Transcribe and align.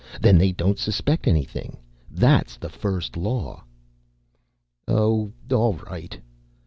Then 0.19 0.39
they 0.39 0.51
don't 0.51 0.79
suspect 0.79 1.27
anything. 1.27 1.77
That's 2.09 2.57
the 2.57 2.69
first 2.69 3.15
law" 3.15 3.63
"Oh, 4.87 5.31
all 5.51 5.73
right." 5.75 6.19